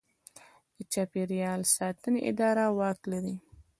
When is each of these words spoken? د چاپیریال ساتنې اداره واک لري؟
د 0.75 0.79
چاپیریال 0.93 1.61
ساتنې 1.75 2.19
اداره 2.31 2.65
واک 2.77 2.99
لري؟ 3.11 3.35